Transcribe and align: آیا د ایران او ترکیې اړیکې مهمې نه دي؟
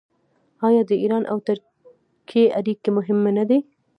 آیا 0.67 0.81
د 0.89 0.91
ایران 1.01 1.23
او 1.31 1.37
ترکیې 1.47 2.45
اړیکې 2.59 2.89
مهمې 2.97 3.31
نه 3.37 3.43
دي؟ 3.49 3.59